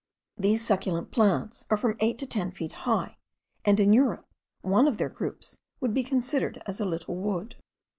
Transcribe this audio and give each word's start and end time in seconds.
These 0.35 0.65
succulent 0.65 1.11
plants 1.11 1.67
are 1.69 1.77
from 1.77 1.95
eight 1.99 2.17
to 2.17 2.25
ten 2.25 2.49
feet 2.49 2.71
high, 2.89 3.17
and 3.63 3.79
in 3.79 3.93
Europe 3.93 4.25
one 4.61 4.87
of 4.87 4.97
their 4.97 5.09
groups 5.09 5.59
would 5.79 5.93
be 5.93 6.03
considered 6.03 6.59
as 6.65 6.79
a 6.79 6.85
little 6.85 7.15
wood. 7.17 7.55